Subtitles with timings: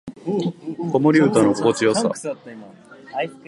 [0.91, 2.11] 子守唄の心地よさ